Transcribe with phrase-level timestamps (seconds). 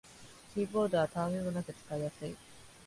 [0.55, 2.35] キーボードはたわみもなく使いやすい